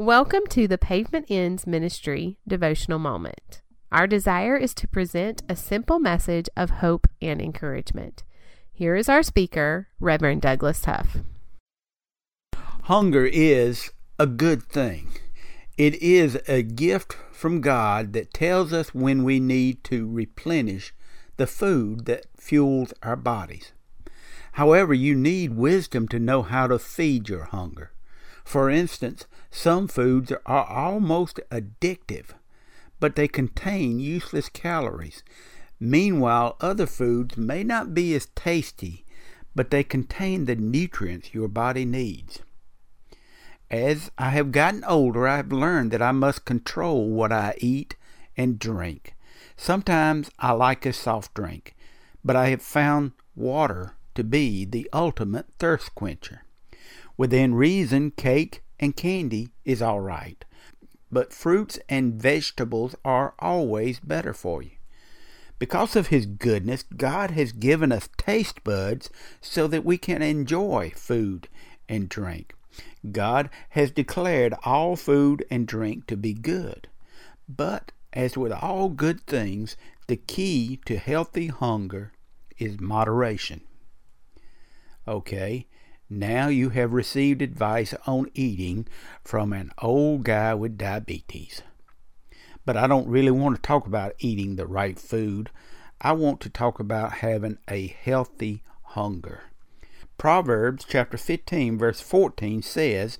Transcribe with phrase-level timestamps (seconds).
[0.00, 3.60] Welcome to the Pavement Ends Ministry devotional moment.
[3.92, 8.22] Our desire is to present a simple message of hope and encouragement.
[8.72, 11.18] Here is our speaker, Reverend Douglas Huff.
[12.84, 15.08] Hunger is a good thing.
[15.76, 20.94] It is a gift from God that tells us when we need to replenish
[21.36, 23.72] the food that fuels our bodies.
[24.52, 27.92] However, you need wisdom to know how to feed your hunger.
[28.50, 32.30] For instance, some foods are almost addictive,
[32.98, 35.22] but they contain useless calories.
[35.78, 39.04] Meanwhile, other foods may not be as tasty,
[39.54, 42.40] but they contain the nutrients your body needs.
[43.70, 47.94] As I have gotten older, I have learned that I must control what I eat
[48.36, 49.14] and drink.
[49.56, 51.76] Sometimes I like a soft drink,
[52.24, 56.42] but I have found water to be the ultimate thirst quencher.
[57.20, 60.42] Within reason, cake and candy is all right,
[61.12, 64.70] but fruits and vegetables are always better for you.
[65.58, 69.10] Because of His goodness, God has given us taste buds
[69.42, 71.46] so that we can enjoy food
[71.90, 72.54] and drink.
[73.12, 76.88] God has declared all food and drink to be good.
[77.46, 82.12] But as with all good things, the key to healthy hunger
[82.56, 83.60] is moderation.
[85.06, 85.66] Okay,
[86.10, 88.84] now you have received advice on eating
[89.22, 91.62] from an old guy with diabetes.
[92.66, 95.50] But I don't really want to talk about eating the right food.
[96.00, 99.44] I want to talk about having a healthy hunger.
[100.18, 103.16] Proverbs chapter 15 verse 14 says,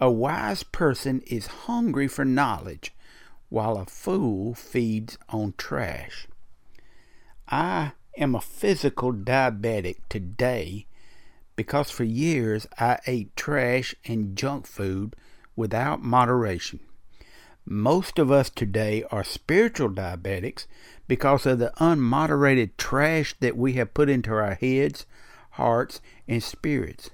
[0.00, 2.92] "A wise person is hungry for knowledge,
[3.50, 6.26] while a fool feeds on trash."
[7.48, 10.86] I am a physical diabetic today
[11.56, 15.16] because for years I ate trash and junk food
[15.56, 16.80] without moderation.
[17.64, 20.66] Most of us today are spiritual diabetics
[21.06, 25.06] because of the unmoderated trash that we have put into our heads,
[25.52, 27.10] hearts, and spirits.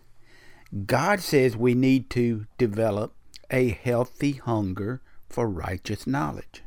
[0.87, 3.15] God says we need to develop
[3.51, 6.63] a healthy hunger for righteous knowledge.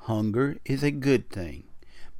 [0.00, 1.64] Hunger is a good thing,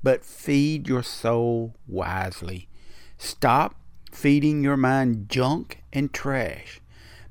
[0.03, 2.69] but feed your soul wisely.
[3.16, 3.76] Stop
[4.12, 6.81] feeding your mind junk and trash.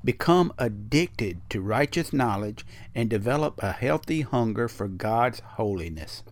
[0.04, 6.24] Become addicted to righteous knowledge and develop a healthy hunger for God's holiness.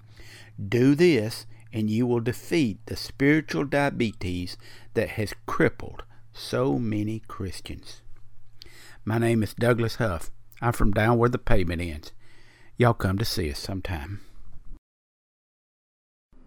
[0.69, 4.57] Do this, and you will defeat the spiritual diabetes
[4.93, 8.01] that has crippled so many Christians.
[9.05, 10.29] My name is Douglas Huff.
[10.61, 12.11] I'm from down where the pavement ends.
[12.77, 14.21] Y'all come to see us sometime.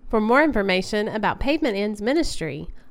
[0.08, 2.68] For more information about Pavement Ends Ministry,